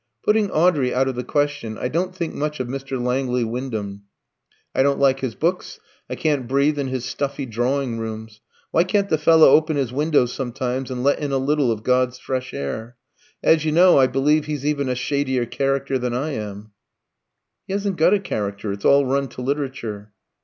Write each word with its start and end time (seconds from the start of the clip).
"Putting 0.23 0.49
Audrey 0.49 0.95
out 0.95 1.07
of 1.07 1.13
the 1.13 1.23
question, 1.23 1.77
I 1.77 1.87
don't 1.87 2.15
think 2.15 2.33
much 2.33 2.59
of 2.59 2.67
Mr. 2.67 2.99
Langley 2.99 3.43
Wyndham. 3.43 4.05
I 4.73 4.81
don't 4.81 4.97
like 4.97 5.19
his 5.19 5.35
books; 5.35 5.79
I 6.09 6.15
can't 6.15 6.47
breathe 6.47 6.79
in 6.79 6.87
his 6.87 7.05
stuffy 7.05 7.45
drawing 7.45 7.99
rooms. 7.99 8.41
Why 8.71 8.83
can't 8.83 9.09
the 9.09 9.19
fellow 9.19 9.51
open 9.51 9.77
his 9.77 9.93
windows 9.93 10.33
sometimes 10.33 10.89
and 10.89 11.03
let 11.03 11.19
in 11.19 11.31
a 11.31 11.37
little 11.37 11.71
of 11.71 11.83
God's 11.83 12.17
fresh 12.17 12.51
air? 12.51 12.95
As 13.43 13.63
you 13.63 13.71
know, 13.71 13.99
I 13.99 14.07
believe 14.07 14.45
he's 14.45 14.65
even 14.65 14.89
a 14.89 14.95
shadier 14.95 15.45
character 15.45 15.99
than 15.99 16.15
I 16.15 16.31
am." 16.31 16.71
"He 17.67 17.73
hasn't 17.73 17.97
got 17.97 18.15
a 18.15 18.19
character; 18.19 18.71
it's 18.71 18.85
all 18.85 19.05
run 19.05 19.27
to 19.27 19.41
literature." 19.43 20.13